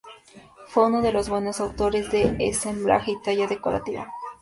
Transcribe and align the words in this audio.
Fue 0.65 0.87
uno 0.87 0.99
de 1.03 1.11
los 1.11 1.29
buenos 1.29 1.59
autores 1.59 2.09
de 2.09 2.35
ensamblaje 2.39 3.11
y 3.11 3.21
talla 3.21 3.45
decorativa. 3.45 4.09